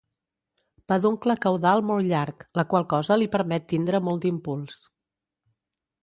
Peduncle 0.91 1.33
caudal 1.43 1.83
molt 1.89 2.07
llarg, 2.11 2.45
la 2.59 2.65
qual 2.71 2.87
cosa 2.93 3.17
li 3.23 3.27
permet 3.35 3.67
tindre 3.73 4.01
molt 4.07 4.25
d'impuls. 4.25 4.79